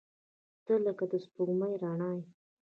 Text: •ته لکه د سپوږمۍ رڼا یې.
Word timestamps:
•ته 0.65 0.73
لکه 0.85 1.05
د 1.11 1.13
سپوږمۍ 1.23 1.73
رڼا 1.81 2.09
یې. 2.17 2.25